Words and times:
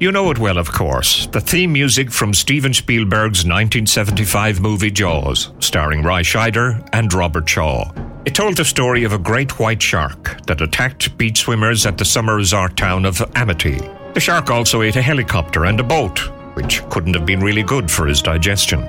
You 0.00 0.10
know 0.10 0.30
it 0.30 0.38
well, 0.38 0.56
of 0.56 0.72
course. 0.72 1.26
The 1.26 1.42
theme 1.42 1.74
music 1.74 2.10
from 2.10 2.32
Steven 2.32 2.72
Spielberg's 2.72 3.44
1975 3.44 4.58
movie 4.58 4.90
Jaws, 4.90 5.52
starring 5.58 6.02
Roy 6.02 6.22
Scheider 6.22 6.88
and 6.94 7.12
Robert 7.12 7.46
Shaw. 7.46 7.92
It 8.24 8.34
told 8.34 8.56
the 8.56 8.64
story 8.64 9.04
of 9.04 9.12
a 9.12 9.18
great 9.18 9.58
white 9.58 9.82
shark 9.82 10.40
that 10.46 10.62
attacked 10.62 11.18
beach 11.18 11.40
swimmers 11.40 11.84
at 11.84 11.98
the 11.98 12.06
summer 12.06 12.36
resort 12.36 12.78
town 12.78 13.04
of 13.04 13.20
Amity. 13.34 13.78
The 14.14 14.20
shark 14.20 14.48
also 14.48 14.80
ate 14.80 14.96
a 14.96 15.02
helicopter 15.02 15.66
and 15.66 15.78
a 15.78 15.84
boat, 15.84 16.20
which 16.56 16.82
couldn't 16.88 17.12
have 17.12 17.26
been 17.26 17.40
really 17.40 17.62
good 17.62 17.90
for 17.90 18.06
his 18.06 18.22
digestion. 18.22 18.88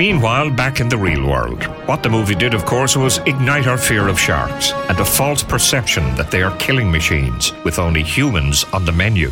Meanwhile, 0.00 0.50
back 0.50 0.80
in 0.80 0.88
the 0.88 0.98
real 0.98 1.24
world, 1.24 1.62
what 1.86 2.02
the 2.02 2.10
movie 2.10 2.34
did, 2.34 2.52
of 2.52 2.64
course, 2.64 2.96
was 2.96 3.18
ignite 3.18 3.68
our 3.68 3.78
fear 3.78 4.08
of 4.08 4.18
sharks 4.18 4.72
and 4.72 4.98
a 4.98 5.04
false 5.04 5.44
perception 5.44 6.16
that 6.16 6.32
they 6.32 6.42
are 6.42 6.56
killing 6.56 6.90
machines 6.90 7.52
with 7.62 7.78
only 7.78 8.02
humans 8.02 8.64
on 8.72 8.84
the 8.84 8.90
menu. 8.90 9.30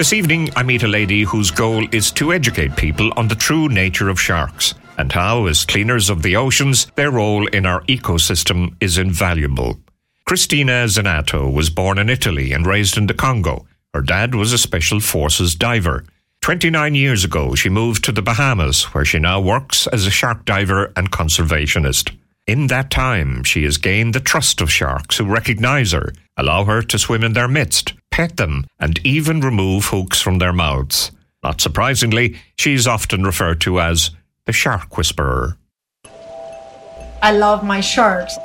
This 0.00 0.14
evening, 0.14 0.48
I 0.56 0.62
meet 0.62 0.82
a 0.82 0.88
lady 0.88 1.24
whose 1.24 1.50
goal 1.50 1.86
is 1.92 2.10
to 2.12 2.32
educate 2.32 2.74
people 2.74 3.12
on 3.18 3.28
the 3.28 3.34
true 3.34 3.68
nature 3.68 4.08
of 4.08 4.18
sharks 4.18 4.72
and 4.96 5.12
how, 5.12 5.44
as 5.44 5.66
cleaners 5.66 6.08
of 6.08 6.22
the 6.22 6.36
oceans, 6.36 6.86
their 6.94 7.10
role 7.10 7.46
in 7.48 7.66
our 7.66 7.82
ecosystem 7.82 8.74
is 8.80 8.96
invaluable. 8.96 9.78
Christina 10.24 10.86
Zenato 10.86 11.52
was 11.52 11.68
born 11.68 11.98
in 11.98 12.08
Italy 12.08 12.54
and 12.54 12.66
raised 12.66 12.96
in 12.96 13.08
the 13.08 13.12
Congo. 13.12 13.66
Her 13.92 14.00
dad 14.00 14.34
was 14.34 14.54
a 14.54 14.58
special 14.58 15.00
forces 15.00 15.54
diver. 15.54 16.06
29 16.40 16.94
years 16.94 17.22
ago, 17.22 17.54
she 17.54 17.68
moved 17.68 18.02
to 18.04 18.12
the 18.12 18.22
Bahamas, 18.22 18.84
where 18.94 19.04
she 19.04 19.18
now 19.18 19.38
works 19.38 19.86
as 19.88 20.06
a 20.06 20.10
shark 20.10 20.46
diver 20.46 20.94
and 20.96 21.12
conservationist. 21.12 22.16
In 22.46 22.68
that 22.68 22.90
time, 22.90 23.44
she 23.44 23.64
has 23.64 23.76
gained 23.76 24.14
the 24.14 24.20
trust 24.20 24.62
of 24.62 24.72
sharks 24.72 25.18
who 25.18 25.26
recognize 25.26 25.92
her, 25.92 26.14
allow 26.38 26.64
her 26.64 26.80
to 26.80 26.98
swim 26.98 27.22
in 27.22 27.34
their 27.34 27.48
midst, 27.48 27.92
pet 28.10 28.36
them, 28.36 28.66
and 28.78 28.98
even 29.04 29.40
remove 29.40 29.86
hooks 29.86 30.20
from 30.20 30.38
their 30.38 30.52
mouths. 30.52 31.10
Not 31.42 31.60
surprisingly, 31.60 32.36
she 32.56 32.74
is 32.74 32.86
often 32.86 33.24
referred 33.24 33.60
to 33.62 33.80
as 33.80 34.10
the 34.46 34.52
shark 34.52 34.96
whisperer. 34.96 35.56
I 37.22 37.32
love 37.32 37.64
my 37.64 37.80
sharks, 37.80 38.36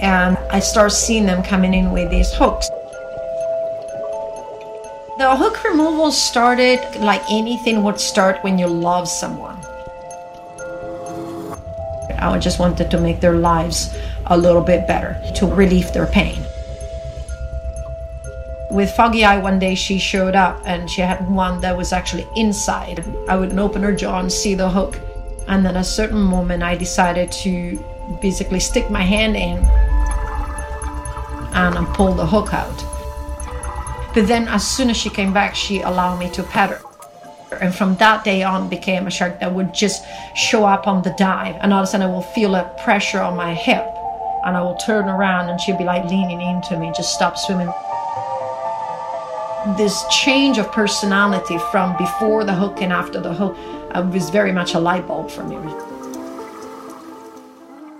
and 0.00 0.36
I 0.50 0.60
start 0.60 0.92
seeing 0.92 1.26
them 1.26 1.42
coming 1.42 1.74
in 1.74 1.92
with 1.92 2.10
these 2.10 2.32
hooks. 2.34 2.68
The 5.18 5.34
hook 5.36 5.64
removal 5.64 6.12
started 6.12 6.78
like 7.00 7.22
anything 7.28 7.82
would 7.82 7.98
start 7.98 8.42
when 8.44 8.58
you 8.58 8.68
love 8.68 9.08
someone. 9.08 9.56
I 12.20 12.38
just 12.38 12.58
wanted 12.58 12.90
to 12.90 13.00
make 13.00 13.20
their 13.20 13.36
lives 13.36 13.96
a 14.26 14.36
little 14.36 14.62
bit 14.62 14.86
better, 14.86 15.20
to 15.36 15.46
relieve 15.46 15.92
their 15.92 16.06
pain. 16.06 16.40
With 18.70 18.90
Foggy 18.90 19.24
Eye, 19.24 19.38
one 19.38 19.58
day 19.58 19.74
she 19.74 19.98
showed 19.98 20.36
up 20.36 20.60
and 20.66 20.90
she 20.90 21.00
had 21.00 21.26
one 21.30 21.58
that 21.62 21.74
was 21.74 21.94
actually 21.94 22.28
inside. 22.36 23.02
I 23.26 23.34
wouldn't 23.36 23.58
open 23.58 23.82
her 23.82 23.94
jaw 23.94 24.20
and 24.20 24.30
see 24.30 24.54
the 24.54 24.68
hook. 24.68 25.00
And 25.46 25.64
then 25.64 25.76
a 25.76 25.84
certain 25.84 26.20
moment, 26.20 26.62
I 26.62 26.76
decided 26.76 27.32
to 27.32 27.82
basically 28.20 28.60
stick 28.60 28.90
my 28.90 29.00
hand 29.00 29.36
in 29.36 29.64
and 31.54 31.86
pull 31.94 32.12
the 32.12 32.26
hook 32.26 32.52
out. 32.52 32.84
But 34.14 34.28
then 34.28 34.46
as 34.48 34.66
soon 34.66 34.90
as 34.90 34.98
she 34.98 35.08
came 35.08 35.32
back, 35.32 35.54
she 35.54 35.80
allowed 35.80 36.18
me 36.18 36.30
to 36.32 36.42
pet 36.42 36.70
her. 36.70 36.80
And 37.62 37.74
from 37.74 37.96
that 37.96 38.22
day 38.22 38.42
on 38.42 38.68
became 38.68 39.06
a 39.06 39.10
shark 39.10 39.40
that 39.40 39.54
would 39.54 39.72
just 39.72 40.04
show 40.36 40.66
up 40.66 40.86
on 40.86 41.02
the 41.02 41.14
dive. 41.16 41.56
And 41.62 41.72
all 41.72 41.80
of 41.80 41.84
a 41.84 41.86
sudden 41.86 42.06
I 42.06 42.12
will 42.12 42.20
feel 42.20 42.54
a 42.54 42.64
pressure 42.84 43.20
on 43.20 43.34
my 43.34 43.54
hip. 43.54 43.86
And 44.44 44.58
I 44.58 44.60
will 44.60 44.76
turn 44.76 45.08
around 45.08 45.48
and 45.48 45.58
she'll 45.58 45.78
be 45.78 45.84
like 45.84 46.04
leaning 46.04 46.42
into 46.42 46.78
me, 46.78 46.92
just 46.94 47.14
stop 47.14 47.38
swimming. 47.38 47.72
This 49.76 50.04
change 50.10 50.56
of 50.56 50.72
personality 50.72 51.58
from 51.70 51.94
before 51.98 52.44
the 52.44 52.54
hook 52.54 52.80
and 52.80 52.90
after 52.90 53.20
the 53.20 53.34
hook 53.34 53.54
uh, 53.90 54.08
was 54.10 54.30
very 54.30 54.50
much 54.50 54.72
a 54.72 54.78
light 54.78 55.06
bulb 55.06 55.30
for 55.30 55.44
me. 55.44 55.56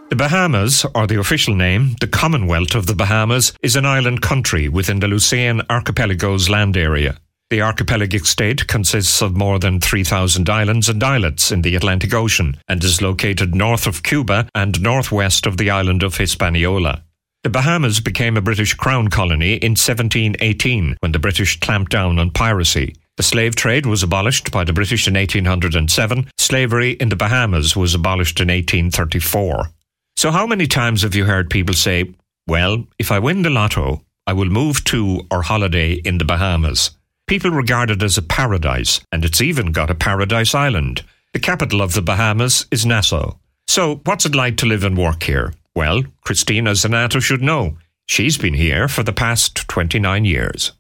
The 0.08 0.16
Bahamas, 0.16 0.86
or 0.94 1.06
the 1.06 1.20
official 1.20 1.54
name, 1.54 1.96
the 2.00 2.06
Commonwealth 2.06 2.74
of 2.74 2.86
the 2.86 2.94
Bahamas, 2.94 3.52
is 3.60 3.76
an 3.76 3.84
island 3.84 4.22
country 4.22 4.68
within 4.68 5.00
the 5.00 5.08
Lucayan 5.08 5.60
Archipelago's 5.68 6.48
land 6.48 6.78
area. 6.78 7.18
The 7.50 7.60
archipelagic 7.60 8.24
state 8.24 8.66
consists 8.66 9.20
of 9.20 9.36
more 9.36 9.58
than 9.58 9.80
3,000 9.80 10.48
islands 10.48 10.88
and 10.88 11.02
islets 11.02 11.52
in 11.52 11.62
the 11.62 11.76
Atlantic 11.76 12.14
Ocean 12.14 12.56
and 12.66 12.82
is 12.82 13.02
located 13.02 13.54
north 13.54 13.86
of 13.86 14.02
Cuba 14.02 14.48
and 14.54 14.80
northwest 14.80 15.44
of 15.44 15.58
the 15.58 15.68
island 15.68 16.02
of 16.02 16.16
Hispaniola. 16.16 17.02
The 17.44 17.50
Bahamas 17.50 18.00
became 18.00 18.37
a 18.37 18.41
British 18.41 18.75
crown 18.75 19.09
colony 19.09 19.54
in 19.54 19.72
1718 19.72 20.97
when 20.99 21.12
the 21.12 21.21
British 21.21 21.60
clamped 21.60 21.93
down 21.93 22.19
on 22.19 22.31
piracy. 22.32 22.97
The 23.16 23.22
slave 23.22 23.54
trade 23.54 23.87
was 23.87 24.03
abolished 24.03 24.50
by 24.50 24.65
the 24.65 24.72
British 24.72 25.06
in 25.06 25.15
1807. 25.15 26.28
Slavery 26.37 26.93
in 26.93 27.10
the 27.10 27.16
Bahamas 27.16 27.77
was 27.77 27.94
abolished 27.94 28.41
in 28.41 28.48
1834. 28.48 29.71
So, 30.16 30.32
how 30.32 30.48
many 30.48 30.66
times 30.66 31.03
have 31.03 31.15
you 31.15 31.27
heard 31.27 31.48
people 31.48 31.75
say, 31.75 32.12
Well, 32.48 32.84
if 32.98 33.12
I 33.12 33.21
win 33.21 33.43
the 33.43 33.50
lotto, 33.50 34.03
I 34.27 34.32
will 34.32 34.50
move 34.50 34.82
to 34.84 35.25
or 35.31 35.43
holiday 35.43 35.93
in 35.93 36.19
the 36.19 36.25
Bahamas? 36.25 36.91
People 37.28 37.53
regard 37.53 37.91
it 37.91 38.03
as 38.03 38.19
a 38.19 38.22
paradise, 38.22 39.00
and 39.12 39.25
it's 39.25 39.41
even 39.41 39.71
got 39.71 39.91
a 39.91 39.94
paradise 39.94 40.56
island. 40.56 41.04
The 41.34 41.41
capital 41.41 41.82
of 41.82 41.93
the 41.93 42.03
Bahamas 42.03 42.66
is 42.72 42.84
Nassau. 42.84 43.37
So, 43.69 44.00
what's 44.04 44.27
it 44.27 44.34
like 44.34 44.56
to 44.56 44.66
live 44.66 44.82
and 44.82 44.98
work 44.98 45.22
here? 45.22 45.54
Well, 45.78 46.03
Christina 46.22 46.72
Zenato 46.72 47.22
should 47.22 47.41
know. 47.41 47.78
She's 48.06 48.37
been 48.37 48.55
here 48.55 48.89
for 48.89 49.05
the 49.05 49.12
past 49.12 49.69
29 49.69 50.25
years. 50.25 50.72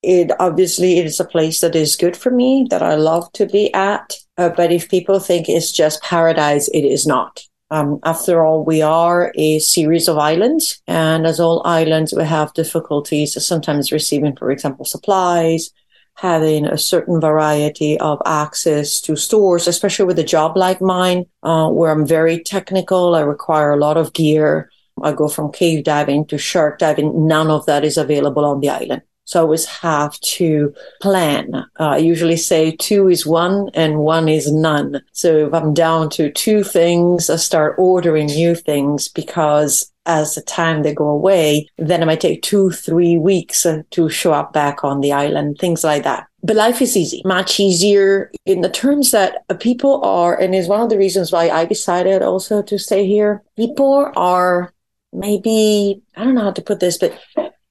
It 0.00 0.30
obviously 0.38 1.00
it 1.00 1.06
is 1.06 1.18
a 1.18 1.24
place 1.24 1.60
that 1.60 1.74
is 1.74 1.96
good 1.96 2.16
for 2.16 2.30
me, 2.30 2.64
that 2.70 2.80
I 2.80 2.94
love 2.94 3.32
to 3.32 3.46
be 3.46 3.74
at. 3.74 4.14
Uh, 4.38 4.50
but 4.50 4.70
if 4.70 4.88
people 4.88 5.18
think 5.18 5.48
it's 5.48 5.72
just 5.72 6.04
paradise, 6.04 6.68
it 6.68 6.84
is 6.84 7.04
not. 7.04 7.40
Um, 7.72 7.98
after 8.04 8.44
all, 8.46 8.64
we 8.64 8.80
are 8.80 9.32
a 9.34 9.58
series 9.58 10.06
of 10.06 10.18
islands, 10.18 10.80
and 10.86 11.26
as 11.26 11.40
all 11.40 11.60
islands, 11.66 12.14
we 12.16 12.22
have 12.22 12.54
difficulties 12.54 13.44
sometimes 13.44 13.90
receiving, 13.90 14.36
for 14.36 14.52
example, 14.52 14.84
supplies, 14.84 15.70
having 16.16 16.64
a 16.64 16.78
certain 16.78 17.20
variety 17.20 17.98
of 18.00 18.20
access 18.24 19.00
to 19.02 19.16
stores, 19.16 19.66
especially 19.66 20.06
with 20.06 20.18
a 20.18 20.24
job 20.24 20.56
like 20.56 20.80
mine, 20.80 21.26
uh, 21.42 21.68
where 21.68 21.90
I'm 21.90 22.06
very 22.06 22.42
technical. 22.42 23.14
I 23.14 23.20
require 23.20 23.72
a 23.72 23.78
lot 23.78 23.96
of 23.96 24.12
gear. 24.12 24.70
I 25.02 25.12
go 25.12 25.28
from 25.28 25.52
cave 25.52 25.84
diving 25.84 26.26
to 26.26 26.38
shark 26.38 26.78
diving. 26.78 27.26
None 27.26 27.50
of 27.50 27.66
that 27.66 27.84
is 27.84 27.96
available 27.96 28.44
on 28.44 28.60
the 28.60 28.70
island. 28.70 29.02
So 29.26 29.40
I 29.40 29.42
always 29.42 29.64
have 29.66 30.20
to 30.20 30.74
plan. 31.00 31.54
Uh, 31.54 31.64
I 31.78 31.96
usually 31.96 32.36
say 32.36 32.76
two 32.76 33.08
is 33.08 33.24
one 33.24 33.70
and 33.72 33.98
one 33.98 34.28
is 34.28 34.52
none. 34.52 35.02
So 35.12 35.46
if 35.46 35.54
I'm 35.54 35.72
down 35.72 36.10
to 36.10 36.30
two 36.30 36.62
things, 36.62 37.30
I 37.30 37.36
start 37.36 37.76
ordering 37.78 38.26
new 38.26 38.54
things 38.54 39.08
because 39.08 39.90
as 40.06 40.34
the 40.34 40.42
time 40.42 40.82
they 40.82 40.94
go 40.94 41.08
away, 41.08 41.68
then 41.78 42.02
it 42.02 42.06
might 42.06 42.20
take 42.20 42.42
two, 42.42 42.70
three 42.70 43.16
weeks 43.16 43.64
uh, 43.64 43.82
to 43.90 44.08
show 44.08 44.32
up 44.32 44.52
back 44.52 44.84
on 44.84 45.00
the 45.00 45.12
island, 45.12 45.58
things 45.58 45.82
like 45.84 46.04
that. 46.04 46.26
But 46.42 46.56
life 46.56 46.82
is 46.82 46.96
easy, 46.96 47.22
much 47.24 47.58
easier 47.58 48.30
in 48.44 48.60
the 48.60 48.68
terms 48.68 49.12
that 49.12 49.44
people 49.60 50.04
are, 50.04 50.38
and 50.38 50.54
is 50.54 50.68
one 50.68 50.80
of 50.80 50.90
the 50.90 50.98
reasons 50.98 51.32
why 51.32 51.48
I 51.48 51.64
decided 51.64 52.22
also 52.22 52.62
to 52.62 52.78
stay 52.78 53.06
here. 53.06 53.42
People 53.56 54.12
are 54.14 54.74
maybe, 55.12 56.02
I 56.16 56.24
don't 56.24 56.34
know 56.34 56.42
how 56.42 56.52
to 56.52 56.62
put 56.62 56.80
this, 56.80 56.98
but 56.98 57.18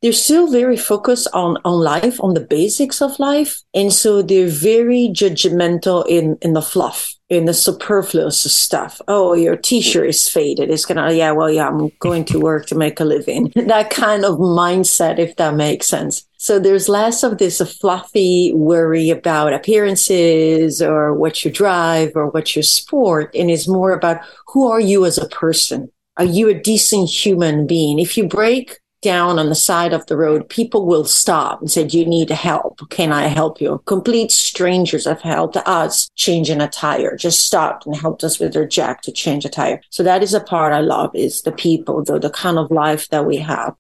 they're 0.01 0.11
still 0.11 0.51
very 0.51 0.75
focused 0.75 1.27
on, 1.33 1.57
on 1.63 1.79
life, 1.79 2.19
on 2.21 2.33
the 2.33 2.41
basics 2.41 3.01
of 3.01 3.19
life. 3.19 3.61
And 3.73 3.93
so 3.93 4.21
they're 4.21 4.47
very 4.47 5.09
judgmental 5.13 6.05
in, 6.07 6.37
in 6.41 6.53
the 6.53 6.61
fluff, 6.61 7.15
in 7.33 7.45
the 7.45 7.53
superfluous 7.53 8.41
stuff. 8.51 9.01
Oh, 9.07 9.33
your 9.33 9.55
t-shirt 9.55 10.09
is 10.09 10.29
faded. 10.29 10.69
It's 10.69 10.85
gonna, 10.85 11.11
yeah, 11.13 11.31
well, 11.31 11.51
yeah, 11.51 11.67
I'm 11.67 11.89
going 11.99 12.25
to 12.25 12.39
work 12.39 12.67
to 12.67 12.75
make 12.75 12.99
a 12.99 13.05
living. 13.05 13.51
that 13.55 13.89
kind 13.89 14.25
of 14.25 14.37
mindset, 14.37 15.19
if 15.19 15.35
that 15.37 15.55
makes 15.55 15.87
sense. 15.87 16.25
So 16.37 16.59
there's 16.59 16.89
less 16.89 17.23
of 17.23 17.37
this 17.37 17.61
fluffy 17.79 18.51
worry 18.53 19.09
about 19.09 19.53
appearances 19.53 20.81
or 20.81 21.13
what 21.13 21.45
you 21.45 21.51
drive 21.51 22.11
or 22.15 22.27
what 22.29 22.55
you 22.55 22.63
sport. 22.63 23.33
And 23.33 23.49
it's 23.49 23.67
more 23.67 23.93
about 23.93 24.21
who 24.47 24.69
are 24.69 24.81
you 24.81 25.05
as 25.05 25.17
a 25.17 25.29
person? 25.29 25.89
Are 26.17 26.25
you 26.25 26.49
a 26.49 26.53
decent 26.53 27.09
human 27.09 27.65
being? 27.65 27.97
If 27.97 28.17
you 28.17 28.27
break, 28.27 28.77
down 29.03 29.37
on 29.37 29.49
the 29.49 29.55
side 29.55 29.93
of 29.93 30.05
the 30.07 30.17
road, 30.17 30.49
people 30.49 30.85
will 30.85 31.05
stop 31.05 31.61
and 31.61 31.69
say, 31.69 31.85
Do 31.85 31.99
you 31.99 32.05
need 32.05 32.29
help? 32.29 32.79
Can 32.89 33.11
I 33.11 33.27
help 33.27 33.61
you? 33.61 33.81
Complete 33.85 34.31
strangers 34.31 35.05
have 35.05 35.21
helped 35.21 35.57
us 35.57 36.09
changing 36.15 36.61
a 36.61 36.67
tire, 36.67 37.15
just 37.15 37.43
stopped 37.43 37.85
and 37.85 37.95
helped 37.95 38.23
us 38.23 38.39
with 38.39 38.53
their 38.53 38.67
jack 38.67 39.01
to 39.03 39.11
change 39.11 39.45
a 39.45 39.49
tire. 39.49 39.81
So 39.89 40.01
that 40.03 40.23
is 40.23 40.33
a 40.33 40.39
part 40.39 40.73
I 40.73 40.79
love 40.79 41.11
is 41.13 41.43
the 41.43 41.51
people, 41.51 42.03
the, 42.03 42.17
the 42.17 42.29
kind 42.29 42.57
of 42.57 42.71
life 42.71 43.09
that 43.09 43.25
we 43.25 43.37
have. 43.37 43.75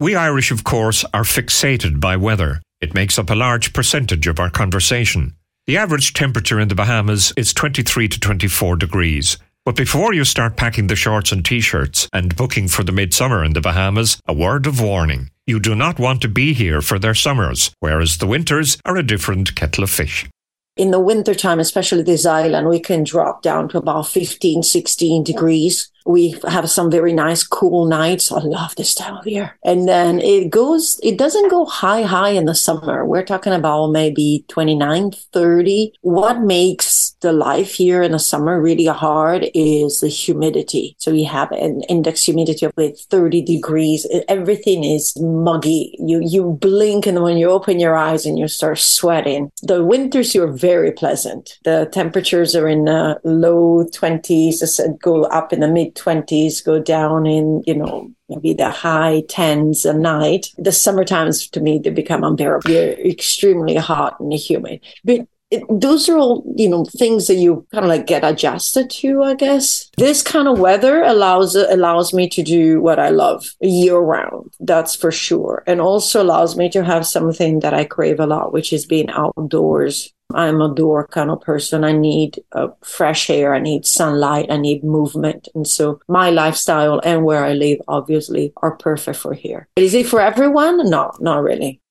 We 0.00 0.16
Irish, 0.16 0.50
of 0.50 0.64
course, 0.64 1.04
are 1.14 1.22
fixated 1.22 2.00
by 2.00 2.16
weather. 2.16 2.60
It 2.80 2.94
makes 2.94 3.18
up 3.18 3.30
a 3.30 3.36
large 3.36 3.72
percentage 3.72 4.26
of 4.26 4.40
our 4.40 4.50
conversation. 4.50 5.34
The 5.66 5.76
average 5.76 6.12
temperature 6.12 6.58
in 6.58 6.66
the 6.66 6.74
Bahamas 6.74 7.32
is 7.36 7.54
23 7.54 8.08
to 8.08 8.18
24 8.18 8.74
degrees. 8.76 9.38
But 9.64 9.76
before 9.76 10.12
you 10.12 10.24
start 10.24 10.56
packing 10.56 10.88
the 10.88 10.96
shorts 10.96 11.30
and 11.30 11.44
t 11.44 11.60
shirts 11.60 12.08
and 12.12 12.34
booking 12.34 12.66
for 12.66 12.82
the 12.82 12.90
midsummer 12.90 13.44
in 13.44 13.52
the 13.52 13.60
Bahamas, 13.60 14.18
a 14.26 14.32
word 14.32 14.66
of 14.66 14.80
warning. 14.80 15.30
you 15.46 15.60
do 15.60 15.76
not 15.76 16.00
want 16.00 16.20
to 16.22 16.28
be 16.28 16.52
here 16.52 16.80
for 16.82 16.98
their 16.98 17.14
summers, 17.14 17.70
whereas 17.78 18.16
the 18.16 18.26
winters 18.26 18.76
are 18.84 18.96
a 18.96 19.04
different 19.04 19.54
kettle 19.54 19.84
of 19.84 19.90
fish. 19.90 20.28
In 20.76 20.90
the 20.90 20.98
wintertime, 20.98 21.60
especially 21.60 22.02
this 22.02 22.26
island, 22.26 22.68
we 22.68 22.80
can 22.80 23.04
drop 23.04 23.42
down 23.42 23.68
to 23.68 23.78
about 23.78 24.08
15, 24.08 24.64
16 24.64 25.22
degrees 25.22 25.92
we 26.04 26.34
have 26.48 26.68
some 26.70 26.90
very 26.90 27.12
nice, 27.12 27.44
cool 27.44 27.86
nights. 27.86 28.32
I 28.32 28.40
love 28.40 28.74
this 28.76 28.94
time 28.94 29.16
of 29.16 29.26
year. 29.26 29.56
And 29.64 29.88
then 29.88 30.20
it 30.20 30.50
goes, 30.50 30.98
it 31.02 31.18
doesn't 31.18 31.50
go 31.50 31.64
high, 31.64 32.02
high 32.02 32.30
in 32.30 32.46
the 32.46 32.54
summer. 32.54 33.04
We're 33.04 33.24
talking 33.24 33.52
about 33.52 33.88
maybe 33.88 34.44
29, 34.48 35.12
30. 35.32 35.92
What 36.00 36.40
makes 36.40 37.01
the 37.22 37.32
life 37.32 37.74
here 37.74 38.02
in 38.02 38.12
the 38.12 38.18
summer 38.18 38.60
really 38.60 38.86
hard 38.86 39.48
is 39.54 40.00
the 40.00 40.08
humidity. 40.08 40.94
So 40.98 41.12
we 41.12 41.24
have 41.24 41.50
an 41.52 41.82
index 41.88 42.24
humidity 42.24 42.66
of 42.66 42.72
like 42.76 42.96
30 42.96 43.42
degrees. 43.42 44.06
Everything 44.28 44.84
is 44.84 45.16
muggy. 45.20 45.96
You, 45.98 46.20
you 46.22 46.58
blink 46.60 47.06
and 47.06 47.22
when 47.22 47.38
you 47.38 47.50
open 47.50 47.80
your 47.80 47.96
eyes 47.96 48.26
and 48.26 48.38
you 48.38 48.48
start 48.48 48.78
sweating. 48.78 49.50
The 49.62 49.84
winters 49.84 50.32
here 50.32 50.46
are 50.46 50.52
very 50.52 50.92
pleasant. 50.92 51.58
The 51.64 51.88
temperatures 51.92 52.54
are 52.54 52.68
in 52.68 52.84
the 52.84 53.20
low 53.24 53.84
20s, 53.84 55.00
go 55.00 55.24
up 55.24 55.52
in 55.52 55.60
the 55.60 55.68
mid 55.68 55.94
20s 55.94 56.62
go 56.64 56.80
down 56.80 57.26
in, 57.26 57.62
you 57.66 57.74
know, 57.74 58.10
maybe 58.28 58.54
the 58.54 58.70
high 58.70 59.22
10s 59.28 59.88
a 59.88 59.92
night. 59.92 60.48
The 60.58 60.72
summer 60.72 61.04
times 61.04 61.48
to 61.48 61.60
me, 61.60 61.78
they 61.78 61.90
become 61.90 62.24
unbearable. 62.24 62.68
They're 62.68 62.98
extremely 63.06 63.76
hot 63.76 64.18
and 64.20 64.32
humid. 64.32 64.80
But 65.04 65.26
it, 65.52 65.62
those 65.68 66.08
are 66.08 66.16
all, 66.18 66.42
you 66.56 66.68
know, 66.68 66.84
things 66.84 67.26
that 67.26 67.34
you 67.34 67.66
kind 67.72 67.84
of 67.84 67.90
like 67.90 68.06
get 68.06 68.24
adjusted 68.24 68.88
to, 68.90 69.22
I 69.22 69.34
guess. 69.34 69.90
This 69.98 70.22
kind 70.22 70.48
of 70.48 70.58
weather 70.58 71.02
allows 71.02 71.54
allows 71.54 72.14
me 72.14 72.28
to 72.30 72.42
do 72.42 72.80
what 72.80 72.98
I 72.98 73.10
love 73.10 73.44
year 73.60 73.98
round. 73.98 74.50
That's 74.60 74.96
for 74.96 75.10
sure. 75.10 75.62
And 75.66 75.80
also 75.80 76.22
allows 76.22 76.56
me 76.56 76.70
to 76.70 76.82
have 76.82 77.06
something 77.06 77.60
that 77.60 77.74
I 77.74 77.84
crave 77.84 78.18
a 78.18 78.26
lot, 78.26 78.52
which 78.52 78.72
is 78.72 78.86
being 78.86 79.10
outdoors 79.10 80.12
I'm 80.34 80.62
a 80.62 80.74
door 80.74 81.08
kind 81.08 81.30
of 81.30 81.42
person. 81.42 81.84
I 81.84 81.92
need 81.92 82.42
uh, 82.52 82.68
fresh 82.82 83.28
air. 83.28 83.54
I 83.54 83.58
need 83.58 83.84
sunlight. 83.84 84.50
I 84.50 84.56
need 84.56 84.82
movement. 84.82 85.48
And 85.54 85.66
so 85.66 86.00
my 86.08 86.30
lifestyle 86.30 87.00
and 87.04 87.24
where 87.24 87.44
I 87.44 87.52
live, 87.52 87.80
obviously, 87.86 88.52
are 88.58 88.76
perfect 88.76 89.18
for 89.18 89.34
here. 89.34 89.68
Is 89.76 89.92
it 89.92 90.06
for 90.06 90.20
everyone? 90.20 90.88
No, 90.88 91.12
not 91.20 91.42
really. 91.42 91.82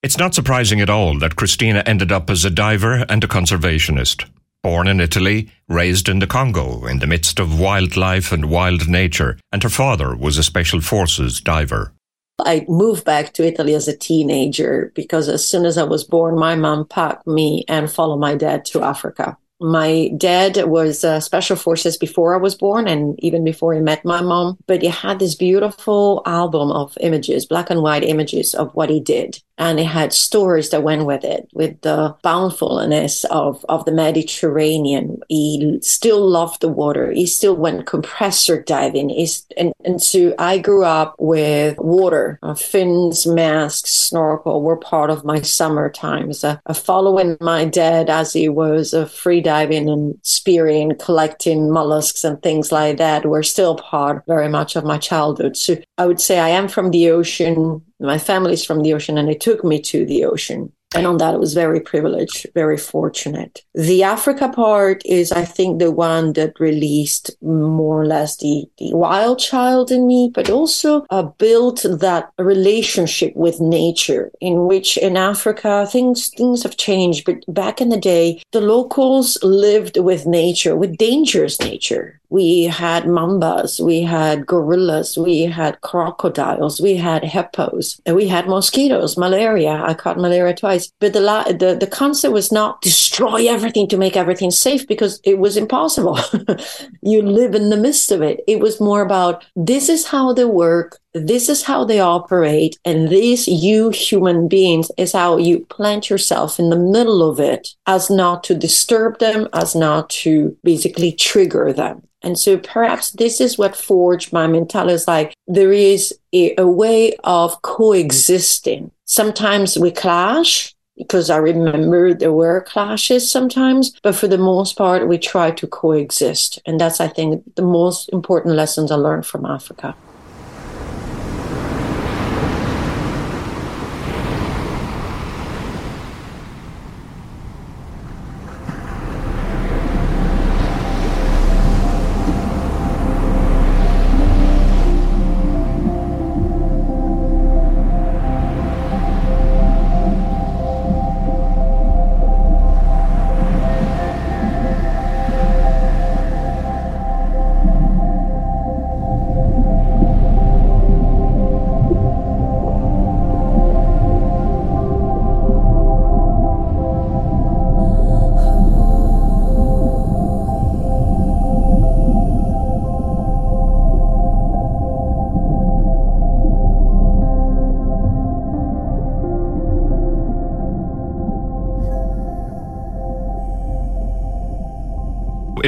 It's 0.00 0.16
not 0.16 0.32
surprising 0.32 0.80
at 0.80 0.88
all 0.88 1.18
that 1.18 1.34
Christina 1.34 1.82
ended 1.84 2.12
up 2.12 2.30
as 2.30 2.44
a 2.44 2.50
diver 2.50 3.04
and 3.08 3.24
a 3.24 3.26
conservationist. 3.26 4.26
Born 4.62 4.86
in 4.86 5.00
Italy, 5.00 5.50
raised 5.68 6.08
in 6.08 6.20
the 6.20 6.26
Congo 6.28 6.86
in 6.86 7.00
the 7.00 7.08
midst 7.08 7.40
of 7.40 7.58
wildlife 7.58 8.30
and 8.30 8.48
wild 8.48 8.88
nature, 8.88 9.40
and 9.50 9.60
her 9.64 9.68
father 9.68 10.14
was 10.14 10.38
a 10.38 10.44
special 10.44 10.80
forces 10.80 11.40
diver. 11.40 11.92
I 12.38 12.64
moved 12.68 13.04
back 13.04 13.32
to 13.34 13.44
Italy 13.44 13.74
as 13.74 13.88
a 13.88 13.96
teenager 13.96 14.92
because 14.94 15.28
as 15.28 15.44
soon 15.44 15.66
as 15.66 15.76
I 15.76 15.82
was 15.82 16.04
born, 16.04 16.38
my 16.38 16.54
mom 16.54 16.86
packed 16.86 17.26
me 17.26 17.64
and 17.66 17.90
followed 17.90 18.20
my 18.20 18.36
dad 18.36 18.64
to 18.66 18.84
Africa. 18.84 19.36
My 19.60 20.12
dad 20.16 20.64
was 20.66 21.02
uh, 21.02 21.18
special 21.18 21.56
forces 21.56 21.96
before 21.96 22.36
I 22.36 22.38
was 22.38 22.54
born 22.54 22.86
and 22.86 23.18
even 23.18 23.42
before 23.42 23.74
he 23.74 23.80
met 23.80 24.04
my 24.04 24.20
mom, 24.20 24.58
but 24.68 24.80
he 24.80 24.88
had 24.88 25.18
this 25.18 25.34
beautiful 25.34 26.22
album 26.24 26.70
of 26.70 26.96
images, 27.00 27.46
black 27.46 27.68
and 27.68 27.82
white 27.82 28.04
images 28.04 28.54
of 28.54 28.72
what 28.76 28.90
he 28.90 29.00
did 29.00 29.42
and 29.58 29.80
it 29.80 29.86
had 29.86 30.12
stories 30.12 30.70
that 30.70 30.84
went 30.84 31.04
with 31.04 31.24
it 31.24 31.48
with 31.52 31.80
the 31.82 32.16
bountifulness 32.22 33.24
of, 33.24 33.64
of 33.68 33.84
the 33.84 33.92
mediterranean. 33.92 35.20
He 35.28 35.78
still 35.82 36.26
loved 36.26 36.60
the 36.60 36.68
water. 36.68 37.10
He 37.10 37.26
still 37.26 37.56
went 37.56 37.86
compressor 37.86 38.62
diving. 38.62 39.08
He's, 39.08 39.46
and, 39.56 39.72
and 39.84 40.00
so 40.00 40.34
i 40.38 40.58
grew 40.58 40.84
up 40.84 41.14
with 41.18 41.76
water 41.78 42.38
uh, 42.42 42.54
fins 42.54 43.26
masks 43.26 43.90
snorkel 43.90 44.62
were 44.62 44.76
part 44.76 45.10
of 45.10 45.24
my 45.24 45.40
summer 45.42 45.90
times. 45.90 46.44
Uh, 46.44 46.58
following 46.72 47.36
my 47.40 47.64
dad 47.64 48.08
as 48.08 48.32
he 48.32 48.48
was 48.48 48.94
uh, 48.94 49.06
free 49.06 49.40
diving 49.40 49.88
and 49.88 50.18
spearing 50.22 50.94
collecting 50.98 51.70
mollusks 51.70 52.24
and 52.24 52.40
things 52.42 52.70
like 52.70 52.98
that 52.98 53.26
were 53.26 53.42
still 53.42 53.74
part 53.76 54.22
very 54.26 54.48
much 54.48 54.76
of 54.76 54.84
my 54.84 54.98
childhood. 54.98 55.56
So 55.56 55.76
i 55.96 56.06
would 56.06 56.20
say 56.20 56.38
i 56.38 56.48
am 56.48 56.68
from 56.68 56.90
the 56.90 57.10
ocean 57.10 57.82
my 58.00 58.18
family's 58.18 58.64
from 58.64 58.82
the 58.82 58.94
ocean 58.94 59.18
and 59.18 59.28
they 59.28 59.34
took 59.34 59.64
me 59.64 59.80
to 59.82 60.04
the 60.04 60.24
ocean. 60.24 60.72
And 60.94 61.06
on 61.06 61.18
that, 61.18 61.34
it 61.34 61.40
was 61.40 61.52
very 61.52 61.80
privileged, 61.80 62.46
very 62.54 62.78
fortunate. 62.78 63.62
The 63.74 64.02
Africa 64.02 64.48
part 64.48 65.02
is, 65.04 65.32
I 65.32 65.44
think, 65.44 65.78
the 65.78 65.90
one 65.90 66.32
that 66.32 66.58
released 66.58 67.30
more 67.42 68.00
or 68.00 68.06
less 68.06 68.38
the, 68.38 68.64
the 68.78 68.94
wild 68.94 69.38
child 69.38 69.90
in 69.90 70.06
me, 70.06 70.30
but 70.34 70.48
also 70.48 71.04
uh, 71.10 71.22
built 71.22 71.84
that 71.84 72.32
relationship 72.38 73.36
with 73.36 73.60
nature 73.60 74.30
in 74.40 74.66
which 74.66 74.96
in 74.96 75.18
Africa, 75.18 75.86
things, 75.86 76.28
things 76.28 76.62
have 76.62 76.78
changed. 76.78 77.26
But 77.26 77.44
back 77.52 77.82
in 77.82 77.90
the 77.90 78.00
day, 78.00 78.40
the 78.52 78.62
locals 78.62 79.36
lived 79.42 79.98
with 79.98 80.26
nature, 80.26 80.74
with 80.74 80.96
dangerous 80.96 81.60
nature 81.60 82.18
we 82.30 82.64
had 82.64 83.04
mambas, 83.04 83.80
we 83.80 84.02
had 84.02 84.46
gorillas, 84.46 85.16
we 85.16 85.42
had 85.44 85.80
crocodiles, 85.80 86.80
we 86.80 86.94
had 86.96 87.24
hippos, 87.24 88.00
and 88.04 88.14
we 88.16 88.28
had 88.28 88.46
mosquitoes, 88.48 89.16
malaria. 89.16 89.82
I 89.86 89.94
caught 89.94 90.18
malaria 90.18 90.54
twice. 90.54 90.77
But 91.00 91.12
the, 91.12 91.20
la- 91.20 91.44
the, 91.44 91.76
the 91.78 91.86
concept 91.86 92.32
was 92.32 92.52
not 92.52 92.80
destroy 92.82 93.46
everything 93.48 93.88
to 93.88 93.96
make 93.96 94.16
everything 94.16 94.50
safe 94.50 94.86
because 94.86 95.20
it 95.24 95.38
was 95.38 95.56
impossible. 95.56 96.18
you 97.02 97.22
live 97.22 97.54
in 97.54 97.70
the 97.70 97.76
midst 97.76 98.10
of 98.10 98.22
it. 98.22 98.40
It 98.46 98.60
was 98.60 98.80
more 98.80 99.02
about 99.02 99.44
this 99.56 99.88
is 99.88 100.06
how 100.06 100.32
they 100.32 100.44
work. 100.44 100.98
This 101.14 101.48
is 101.48 101.62
how 101.62 101.84
they 101.84 102.00
operate. 102.00 102.78
And 102.84 103.08
this, 103.08 103.48
you 103.48 103.90
human 103.90 104.48
beings, 104.48 104.90
is 104.96 105.12
how 105.12 105.38
you 105.38 105.66
plant 105.66 106.10
yourself 106.10 106.58
in 106.58 106.70
the 106.70 106.76
middle 106.76 107.28
of 107.28 107.40
it 107.40 107.68
as 107.86 108.10
not 108.10 108.44
to 108.44 108.54
disturb 108.54 109.18
them, 109.18 109.48
as 109.52 109.74
not 109.74 110.10
to 110.10 110.56
basically 110.62 111.12
trigger 111.12 111.72
them. 111.72 112.07
And 112.22 112.38
so 112.38 112.58
perhaps 112.58 113.12
this 113.12 113.40
is 113.40 113.58
what 113.58 113.76
forged 113.76 114.32
my 114.32 114.46
mentality 114.46 114.94
is 114.94 115.06
like 115.06 115.34
there 115.46 115.72
is 115.72 116.18
a, 116.32 116.54
a 116.56 116.66
way 116.66 117.14
of 117.24 117.62
coexisting. 117.62 118.90
Sometimes 119.04 119.78
we 119.78 119.90
clash 119.90 120.74
because 120.96 121.30
I 121.30 121.36
remember 121.36 122.12
there 122.12 122.32
were 122.32 122.60
clashes 122.62 123.30
sometimes, 123.30 123.92
but 124.02 124.16
for 124.16 124.26
the 124.26 124.36
most 124.36 124.76
part, 124.76 125.06
we 125.06 125.16
try 125.16 125.52
to 125.52 125.66
coexist. 125.66 126.60
And 126.66 126.80
that's, 126.80 127.00
I 127.00 127.06
think, 127.06 127.54
the 127.54 127.62
most 127.62 128.08
important 128.08 128.56
lessons 128.56 128.90
I 128.90 128.96
learned 128.96 129.24
from 129.24 129.46
Africa. 129.46 129.94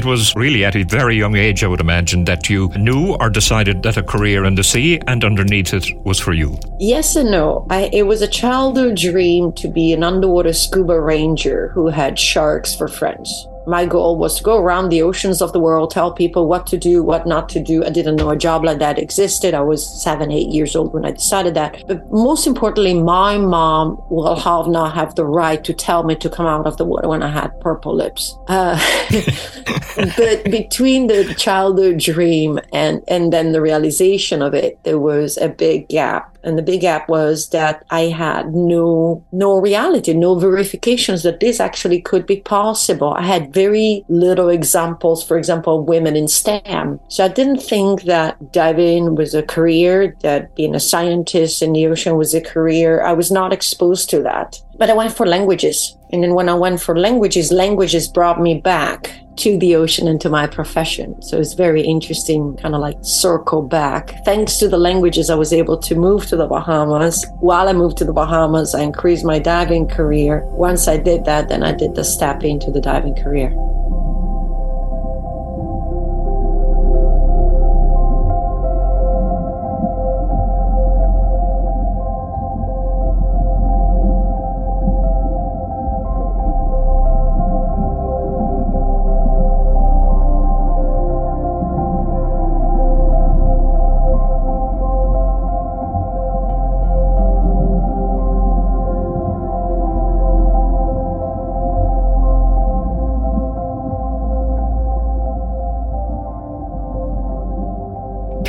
It 0.01 0.07
was 0.07 0.35
really 0.35 0.65
at 0.65 0.77
a 0.77 0.83
very 0.85 1.17
young 1.17 1.37
age, 1.37 1.63
I 1.63 1.67
would 1.67 1.83
imagine, 1.83 2.25
that 2.25 2.49
you 2.49 2.69
knew 2.69 3.17
or 3.21 3.29
decided 3.29 3.83
that 3.83 3.99
a 3.99 4.03
career 4.03 4.47
in 4.47 4.55
the 4.55 4.65
sea 4.65 4.99
and 5.07 5.23
underneath 5.23 5.75
it 5.75 5.85
was 6.07 6.19
for 6.19 6.33
you. 6.33 6.59
Yes 6.79 7.17
and 7.17 7.31
no. 7.31 7.67
I, 7.69 7.91
it 7.93 8.05
was 8.05 8.23
a 8.23 8.27
childhood 8.27 8.97
dream 8.97 9.53
to 9.53 9.69
be 9.69 9.93
an 9.93 10.03
underwater 10.03 10.55
scuba 10.55 10.99
ranger 10.99 11.69
who 11.75 11.89
had 11.89 12.19
sharks 12.19 12.75
for 12.75 12.89
friends 12.89 13.47
my 13.67 13.87
goal 13.87 14.17
was 14.17 14.37
to 14.37 14.43
go 14.43 14.59
around 14.59 14.89
the 14.89 15.03
oceans 15.03 15.43
of 15.43 15.53
the 15.53 15.61
world, 15.61 15.91
tell 15.91 16.13
people 16.13 16.47
what 16.47 16.67
to 16.69 16.79
do, 16.79 17.03
what 17.03 17.27
not 17.27 17.49
to 17.51 17.61
do. 17.61 17.85
I 17.85 17.91
didn't 17.91 18.17
know 18.17 18.31
a 18.31 18.37
job 18.37 18.65
like 18.65 18.79
that 18.79 18.99
existed. 18.99 19.55
I 19.55 19.61
was 19.61 19.87
seven, 20.03 20.31
eight 20.31 20.49
years 20.49 20.75
old 20.75 20.93
when 20.93 21.05
I 21.05 21.13
decided 21.13 21.55
that. 21.55 21.85
But 21.87 22.11
most 22.11 22.47
importantly, 22.47 22.95
my 22.95 23.39
mom 23.39 24.03
will 24.11 24.35
have 24.37 24.67
not 24.67 24.95
have 24.95 25.15
the 25.15 25.25
right 25.25 25.63
to 25.65 25.75
tell 25.75 26.03
me 26.03 26.17
to 26.17 26.31
come 26.31 26.47
out 26.47 26.67
of 26.67 26.77
the 26.77 26.85
water 26.85 27.09
when 27.09 27.23
I 27.23 27.31
had 27.31 27.59
purple 27.61 27.95
lips. 27.95 28.37
Uh, 28.49 28.79
but 30.17 30.45
between 30.45 31.07
the 31.07 31.35
childhood 31.37 31.99
dream 31.99 32.59
and, 32.73 33.03
and 33.09 33.33
then 33.33 33.53
the 33.53 33.61
realization 33.61 34.43
of 34.43 34.55
it, 34.55 34.83
there 34.85 34.99
was 34.99 35.37
a 35.37 35.49
big 35.49 35.89
gap 35.89 36.37
And 36.43 36.57
the 36.57 36.63
big 36.63 36.81
gap 36.81 37.09
was 37.09 37.51
that 37.51 37.85
I 37.91 38.03
had 38.03 38.55
no 38.55 39.25
no 39.33 39.61
reality, 39.61 40.13
no 40.15 40.35
verifications 40.39 41.23
that 41.23 41.41
this 41.41 41.61
actually 41.61 42.01
could 42.01 42.27
be 42.27 42.41
possible. 42.41 43.15
I 43.15 43.23
had 43.23 43.53
very 43.53 44.05
little 44.09 44.49
examples, 44.49 45.23
for 45.23 45.37
example, 45.37 45.85
women 45.85 46.17
in 46.17 46.29
STEM. 46.29 47.01
So 47.09 47.25
I 47.25 47.29
didn't 47.29 47.63
think 47.63 48.03
that 48.05 48.53
diving 48.53 49.15
was 49.15 49.35
a 49.35 49.43
career, 49.43 50.17
that 50.23 50.55
being 50.57 50.75
a 50.75 50.81
scientist 50.81 51.63
in 51.63 51.73
the 51.73 51.87
ocean 51.87 52.17
was 52.17 52.35
a 52.35 52.41
career. 52.41 53.03
I 53.03 53.13
was 53.13 53.31
not 53.31 53.53
exposed 53.53 54.11
to 54.11 54.23
that. 54.23 54.61
But 54.81 54.89
I 54.89 54.95
went 54.95 55.15
for 55.15 55.27
languages. 55.27 55.95
And 56.11 56.23
then 56.23 56.33
when 56.33 56.49
I 56.49 56.55
went 56.55 56.81
for 56.81 56.99
languages, 56.99 57.53
languages 57.53 58.09
brought 58.09 58.41
me 58.41 58.59
back 58.59 59.13
to 59.37 59.59
the 59.59 59.77
ocean 59.77 60.09
and 60.09 60.19
to 60.23 60.31
my 60.31 60.47
profession. 60.47 61.21
So 61.21 61.39
it's 61.39 61.53
very 61.53 61.83
interesting, 61.83 62.57
kind 62.57 62.75
of 62.75 62.81
like 62.81 62.97
circle 63.03 63.61
back. 63.61 64.15
Thanks 64.25 64.57
to 64.57 64.69
the 64.69 64.79
languages, 64.79 65.29
I 65.29 65.35
was 65.35 65.53
able 65.53 65.77
to 65.77 65.95
move 65.95 66.27
to 66.29 66.37
the 66.37 66.47
Bahamas. 66.47 67.27
While 67.41 67.69
I 67.69 67.75
moved 67.75 67.99
to 67.99 68.07
the 68.07 68.15
Bahamas, 68.15 68.75
I 68.75 68.81
increased 68.81 69.23
my 69.23 69.39
diving 69.39 69.87
career. 69.87 70.41
Once 70.47 70.89
I 70.89 70.97
did 70.97 71.27
that, 71.27 71.51
then 71.51 71.63
I 71.63 71.73
did 71.73 71.95
the 71.95 72.03
step 72.03 72.43
into 72.43 72.71
the 72.71 72.81
diving 72.81 73.15
career. 73.15 73.55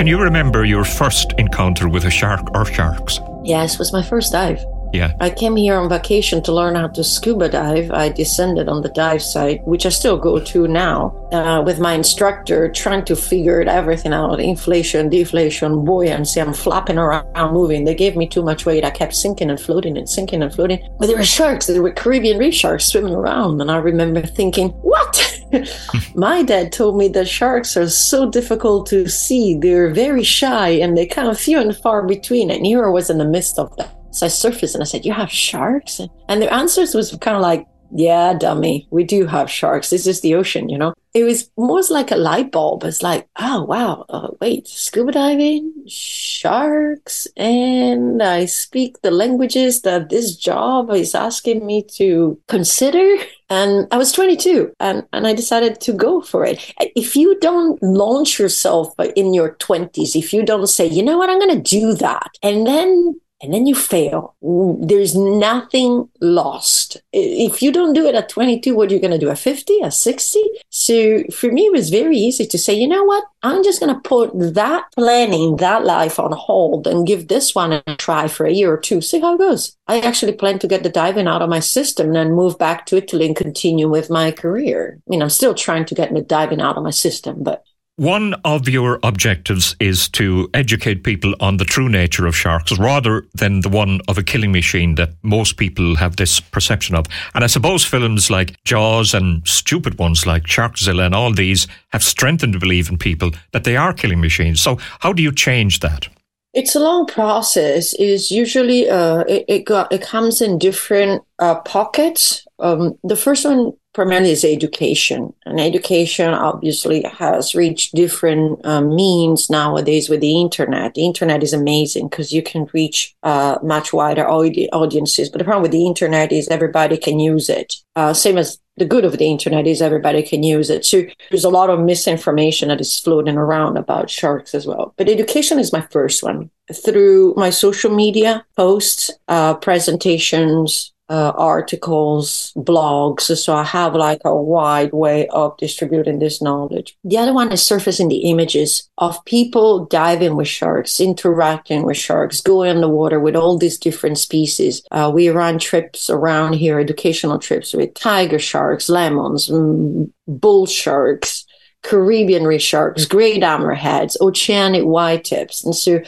Can 0.02 0.08
you 0.08 0.20
remember 0.20 0.66
your 0.66 0.84
first 0.84 1.34
encounter 1.38 1.88
with 1.88 2.06
a 2.06 2.10
shark 2.10 2.56
or 2.56 2.66
sharks? 2.66 3.20
Yes, 3.44 3.76
it 3.76 3.78
was 3.78 3.94
my 3.94 4.02
first 4.02 4.32
dive. 4.32 4.66
Yeah. 4.94 5.14
I 5.20 5.30
came 5.30 5.56
here 5.56 5.76
on 5.76 5.90
vacation 5.90 6.42
to 6.42 6.52
learn 6.52 6.74
how 6.74 6.88
to 6.88 7.04
scuba 7.04 7.50
dive. 7.50 7.92
I 7.92 8.10
descended 8.10 8.68
on 8.68 8.82
the 8.82 8.90
dive 8.90 9.22
site, 9.22 9.62
which 9.68 9.86
I 9.86 9.90
still 9.90 10.18
go 10.18 10.40
to 10.40 10.68
now, 10.68 11.14
uh, 11.32 11.62
with 11.64 11.80
my 11.80 11.94
instructor, 11.94 12.68
trying 12.72 13.06
to 13.06 13.16
figure 13.16 13.62
everything 13.62 14.12
out 14.12 14.40
inflation, 14.40 15.08
deflation, 15.08 15.86
buoyancy. 15.86 16.42
I'm 16.42 16.54
flapping 16.54 16.98
around, 16.98 17.54
moving. 17.54 17.86
They 17.86 17.94
gave 17.94 18.16
me 18.16 18.28
too 18.28 18.42
much 18.42 18.66
weight. 18.66 18.84
I 18.84 18.90
kept 18.90 19.14
sinking 19.14 19.52
and 19.52 19.62
floating 19.62 20.00
and 20.00 20.10
sinking 20.10 20.42
and 20.42 20.52
floating. 20.52 20.80
But 20.98 21.10
there 21.10 21.18
were 21.18 21.24
sharks, 21.24 21.68
there 21.68 21.84
were 21.84 21.92
Caribbean 21.92 22.40
reef 22.40 22.56
sharks 22.56 22.86
swimming 22.86 23.14
around. 23.14 23.62
And 23.62 23.70
I 23.70 23.78
remember 23.78 24.24
thinking, 24.24 24.70
what? 24.82 25.38
my 26.16 26.44
dad 26.44 26.72
told 26.72 26.98
me 26.98 27.08
that 27.10 27.28
sharks 27.28 27.76
are 27.78 27.90
so 27.90 28.30
difficult 28.30 28.88
to 28.88 29.08
see. 29.08 29.56
They're 29.56 29.94
very 29.94 30.24
shy 30.24 30.70
and 30.70 30.98
they 30.98 31.06
kind 31.06 31.30
of 31.30 31.40
few 31.40 31.60
and 31.60 31.76
far 31.76 32.06
between. 32.06 32.52
And 32.52 32.66
here 32.66 32.86
I 32.86 32.90
was 32.90 33.10
in 33.10 33.18
the 33.18 33.26
midst 33.26 33.60
of 33.60 33.76
that. 33.78 33.94
So 34.12 34.26
I 34.26 34.30
surfaced 34.30 34.76
and 34.76 34.82
I 34.82 34.86
said, 34.86 35.06
You 35.06 35.14
have 35.14 35.32
sharks? 35.32 36.02
And 36.28 36.42
their 36.42 36.54
answers 36.54 36.94
was 36.94 37.16
kind 37.22 37.38
of 37.38 37.42
like, 37.42 37.66
Yeah, 37.94 38.34
dummy, 38.38 38.88
we 38.90 39.04
do 39.04 39.26
have 39.26 39.52
sharks. 39.52 39.90
This 39.90 40.08
is 40.08 40.22
the 40.22 40.36
ocean, 40.36 40.70
you 40.70 40.78
know? 40.78 40.94
It 41.14 41.26
was 41.26 41.52
more 41.58 41.82
like 41.90 42.10
a 42.10 42.16
light 42.16 42.52
bulb. 42.52 42.86
It's 42.86 43.04
like, 43.04 43.28
Oh, 43.38 43.64
wow. 43.66 44.06
Uh, 44.08 44.30
wait, 44.40 44.68
scuba 44.68 45.12
diving, 45.12 45.74
sharks, 45.88 47.28
and 47.36 48.24
I 48.24 48.46
speak 48.46 49.02
the 49.02 49.12
languages 49.12 49.82
that 49.82 50.10
this 50.10 50.38
job 50.38 50.90
is 50.92 51.14
asking 51.14 51.66
me 51.66 51.84
to 51.98 52.40
consider. 52.48 53.18
And 53.52 53.86
I 53.92 53.98
was 53.98 54.14
22 54.14 54.74
and, 54.80 55.06
and 55.12 55.28
I 55.28 55.34
decided 55.34 55.82
to 55.82 55.92
go 55.92 56.22
for 56.22 56.46
it. 56.46 56.74
If 56.96 57.18
you 57.18 57.38
don't 57.42 57.84
launch 57.84 58.40
yourself 58.40 58.94
in 59.18 59.34
your 59.34 59.56
20s, 59.56 60.16
if 60.16 60.32
you 60.32 60.46
don't 60.46 60.68
say, 60.68 60.86
you 60.86 61.04
know 61.04 61.18
what, 61.18 61.30
I'm 61.30 61.38
going 61.38 61.62
to 61.62 61.70
do 61.80 61.94
that, 61.96 62.30
and 62.42 62.66
then 62.66 63.20
and 63.42 63.54
then 63.54 63.66
you 63.66 63.76
fail. 63.76 64.36
There's 64.42 65.16
nothing 65.16 66.10
lost. 66.20 66.98
If 67.12 67.62
you 67.62 67.72
don't 67.72 67.94
do 67.94 68.06
it 68.06 68.16
at 68.16 68.30
22, 68.30 68.76
what 68.76 68.92
are 68.92 68.94
you 68.94 69.00
going 69.00 69.12
to 69.12 69.18
do 69.18 69.30
at 69.30 69.40
50, 69.40 69.82
at 69.82 69.94
60? 69.94 70.44
So 70.70 71.24
for 71.34 71.52
me, 71.52 71.66
it 71.66 71.72
was 71.72 71.90
very 71.90 72.18
easy 72.18 72.46
to 72.46 72.58
say, 72.58 72.74
you 72.74 72.88
know 72.88 73.04
what? 73.04 73.24
I'm 73.44 73.64
just 73.64 73.80
going 73.80 73.94
to 73.94 74.02
put 74.02 74.32
that 74.54 74.86
planning, 74.96 75.56
that 75.58 75.84
life 75.84 76.20
on 76.20 76.32
hold 76.32 76.86
and 76.86 77.08
give 77.08 77.28
this 77.28 77.56
one 77.56 77.74
a 77.74 77.84
try 77.98 78.28
for 78.28 78.46
a 78.46 78.54
year 78.54 78.72
or 78.72 78.78
two, 78.78 79.02
see 79.02 79.20
how 79.20 79.36
it 79.36 79.40
goes. 79.40 79.76
I 79.88 80.00
actually 80.00 80.34
plan 80.34 80.60
to 80.60 80.68
get 80.68 80.84
the 80.84 80.90
diving 80.90 81.28
out 81.28 81.42
of 81.42 81.50
my 81.50 81.60
system 81.60 82.08
and 82.08 82.16
then 82.16 82.34
move 82.34 82.60
back 82.60 82.86
to 82.88 82.98
Italy 82.98 83.26
and 83.26 83.36
continue 83.36 83.90
with 83.90 84.10
my 84.10 84.32
career. 84.32 85.00
I 85.00 85.10
mean, 85.10 85.22
I'm 85.24 85.30
still 85.30 85.56
trying 85.56 85.86
to 85.86 85.96
get 85.96 86.14
the 86.14 86.22
diving 86.22 86.62
out 86.62 86.78
of 86.78 86.84
my 86.84 86.92
system, 86.92 87.44
but 87.44 87.66
one 88.02 88.34
of 88.46 88.68
your 88.68 89.00
objectives 89.04 89.76
is 89.80 90.10
to 90.10 90.50
educate 90.56 91.04
people 91.04 91.36
on 91.40 91.58
the 91.58 91.64
true 91.64 91.88
nature 91.88 92.26
of 92.26 92.36
sharks 92.36 92.76
rather 92.80 93.28
than 93.36 93.60
the 93.60 93.70
one 93.70 94.02
of 94.08 94.18
a 94.18 94.24
killing 94.24 94.52
machine 94.52 94.96
that 94.96 95.12
most 95.22 95.56
people 95.56 95.96
have 95.96 96.16
this 96.16 96.40
perception 96.40 96.96
of. 96.96 97.06
And 97.36 97.44
I 97.44 97.48
suppose 97.48 97.86
films 97.86 98.32
like 98.32 98.56
Jaws 98.64 99.14
and 99.14 99.48
stupid 99.48 100.00
ones 100.00 100.26
like 100.26 100.46
Sharkzilla 100.46 101.06
and 101.06 101.14
all 101.14 101.32
these 101.32 101.68
have 101.92 102.04
strengthened 102.04 102.56
the 102.56 102.60
belief 102.60 102.90
in 102.90 102.98
people 102.98 103.30
that 103.52 103.66
they 103.66 103.78
are 103.78 103.94
killing 103.94 104.20
machines. 104.20 104.60
So, 104.60 104.80
how 105.02 105.14
do 105.14 105.22
you 105.22 105.32
change 105.32 105.82
that? 105.82 106.08
It's 106.56 106.76
a 106.76 106.80
long 106.80 107.06
process. 107.06 107.94
Is 107.94 108.32
usually 108.32 108.90
uh, 108.90 109.20
it 109.28 109.46
it, 109.48 109.66
got, 109.66 109.94
it 109.94 110.02
comes 110.02 110.42
in 110.42 110.58
different 110.58 111.22
uh, 111.38 111.60
pockets. 111.60 112.48
Um, 112.58 112.98
the 113.04 113.16
first 113.16 113.46
one 113.46 113.74
primarily 113.94 114.32
is 114.32 114.44
education. 114.46 115.34
And 115.46 115.60
education 115.60 116.34
obviously 116.34 117.04
has 117.04 117.56
reached 117.56 117.96
different 117.96 118.66
uh, 118.66 118.82
means 118.82 119.50
nowadays 119.50 120.10
with 120.10 120.22
the 120.22 120.40
internet. 120.40 120.94
The 120.94 121.06
internet 121.06 121.44
is 121.44 121.54
amazing 121.54 122.10
because 122.10 122.32
you 122.32 122.42
can 122.42 122.68
reach 122.74 123.14
uh, 123.24 123.60
much 123.64 123.94
wider 123.94 124.28
audi- 124.28 124.72
audiences. 124.72 125.30
But 125.30 125.40
the 125.40 125.44
problem 125.44 125.64
with 125.64 125.72
the 125.72 125.86
internet 125.86 126.32
is 126.32 126.48
everybody 126.48 126.98
can 126.98 127.20
use 127.20 127.50
it. 127.50 127.74
Uh, 127.96 128.14
same 128.14 128.38
as 128.38 128.60
the 128.78 128.86
good 128.86 129.04
of 129.04 129.18
the 129.18 129.28
internet 129.28 129.68
is 129.68 129.82
everybody 129.82 130.24
can 130.24 130.44
use 130.44 130.70
it. 130.70 130.86
So 130.86 131.04
there's 131.30 131.44
a 131.44 131.50
lot 131.50 131.70
of 131.70 131.80
misinformation 131.80 132.70
that 132.70 132.80
is 132.80 133.00
floating 133.00 133.38
around 133.38 133.78
about 133.78 134.10
sharks 134.10 134.56
as 134.56 134.66
well. 134.66 134.94
But 134.98 135.10
education 135.10 135.60
is 135.60 135.74
my 135.74 135.82
first 135.82 136.24
one 136.24 136.50
through 136.74 137.34
my 137.36 137.50
social 137.50 137.94
media 137.94 138.46
posts, 138.56 139.12
uh, 139.28 139.56
presentations, 139.56 140.91
uh, 141.12 141.34
articles, 141.36 142.54
blogs. 142.56 143.36
So 143.38 143.54
I 143.54 143.66
have 143.66 143.94
like 143.96 144.22
a 144.24 144.34
wide 144.34 144.94
way 144.94 145.28
of 145.28 145.58
distributing 145.58 146.20
this 146.20 146.42
knowledge. 146.42 146.98
The 147.04 147.18
other 147.18 147.34
one 147.34 147.52
is 147.52 147.62
surfacing 147.62 148.08
the 148.08 148.30
images 148.30 148.90
of 148.98 149.24
people 149.26 149.88
diving 149.88 150.38
with 150.38 150.48
sharks, 150.48 151.02
interacting 151.02 151.84
with 151.84 151.98
sharks, 151.98 152.40
going 152.40 152.70
in 152.76 152.82
the 152.82 152.88
water 152.88 153.20
with 153.20 153.36
all 153.36 153.58
these 153.58 153.78
different 153.78 154.20
species. 154.20 154.84
Uh, 154.90 155.12
we 155.14 155.28
run 155.28 155.60
trips 155.60 156.10
around 156.10 156.54
here, 156.54 156.80
educational 156.80 157.40
trips 157.40 157.74
with 157.74 157.94
tiger 157.94 158.40
sharks, 158.40 158.88
lemons, 158.88 159.50
mm, 159.50 160.10
bull 160.28 160.66
sharks. 160.66 161.46
Caribbean 161.84 162.44
reef 162.44 162.62
sharks, 162.62 163.06
great 163.06 163.42
hammerheads, 163.42 164.16
oceanic 164.22 164.84
white 164.84 165.24
tips. 165.24 165.66
And 165.66 165.76
so 165.76 166.00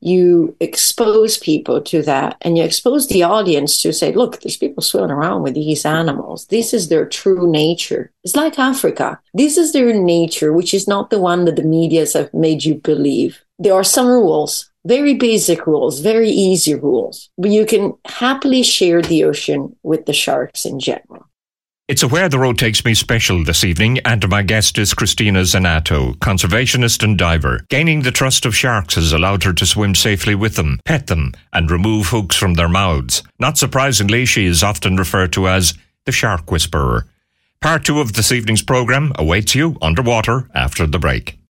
you 0.00 0.56
expose 0.60 1.38
people 1.38 1.80
to 1.82 2.02
that 2.02 2.36
and 2.42 2.56
you 2.56 2.64
expose 2.64 3.08
the 3.08 3.22
audience 3.22 3.80
to 3.82 3.92
say, 3.92 4.12
look, 4.12 4.40
there's 4.40 4.56
people 4.56 4.82
swimming 4.82 5.10
around 5.10 5.42
with 5.42 5.54
these 5.54 5.84
animals. 5.84 6.46
This 6.46 6.72
is 6.72 6.88
their 6.88 7.06
true 7.06 7.50
nature. 7.50 8.12
It's 8.24 8.36
like 8.36 8.58
Africa. 8.58 9.20
This 9.34 9.56
is 9.56 9.72
their 9.72 9.92
nature, 9.92 10.52
which 10.52 10.72
is 10.74 10.86
not 10.86 11.10
the 11.10 11.18
one 11.18 11.44
that 11.44 11.56
the 11.56 11.62
medias 11.62 12.12
have 12.12 12.32
made 12.32 12.64
you 12.64 12.76
believe. 12.76 13.40
There 13.58 13.74
are 13.74 13.84
some 13.84 14.06
rules, 14.06 14.70
very 14.84 15.14
basic 15.14 15.66
rules, 15.66 16.00
very 16.00 16.30
easy 16.30 16.74
rules, 16.74 17.30
but 17.36 17.50
you 17.50 17.66
can 17.66 17.94
happily 18.04 18.62
share 18.62 19.02
the 19.02 19.24
ocean 19.24 19.74
with 19.82 20.06
the 20.06 20.12
sharks 20.12 20.64
in 20.64 20.78
general. 20.78 21.28
It's 21.88 22.02
a 22.02 22.08
Where 22.08 22.28
the 22.28 22.38
Road 22.38 22.58
Takes 22.58 22.84
Me 22.84 22.92
special 22.92 23.42
this 23.42 23.64
evening, 23.64 23.98
and 24.00 24.28
my 24.28 24.42
guest 24.42 24.76
is 24.76 24.92
Christina 24.92 25.40
Zenato, 25.40 26.14
conservationist 26.18 27.02
and 27.02 27.16
diver. 27.16 27.64
Gaining 27.70 28.02
the 28.02 28.10
trust 28.10 28.44
of 28.44 28.54
sharks 28.54 28.96
has 28.96 29.14
allowed 29.14 29.44
her 29.44 29.54
to 29.54 29.64
swim 29.64 29.94
safely 29.94 30.34
with 30.34 30.56
them, 30.56 30.80
pet 30.84 31.06
them, 31.06 31.32
and 31.50 31.70
remove 31.70 32.08
hooks 32.08 32.36
from 32.36 32.54
their 32.54 32.68
mouths. 32.68 33.22
Not 33.38 33.56
surprisingly, 33.56 34.26
she 34.26 34.44
is 34.44 34.62
often 34.62 34.96
referred 34.96 35.32
to 35.32 35.48
as 35.48 35.72
the 36.04 36.12
Shark 36.12 36.50
Whisperer. 36.50 37.06
Part 37.62 37.86
two 37.86 38.00
of 38.00 38.12
this 38.12 38.32
evening's 38.32 38.62
programme 38.62 39.12
awaits 39.16 39.54
you 39.54 39.78
underwater 39.80 40.50
after 40.54 40.86
the 40.86 40.98
break. 40.98 41.36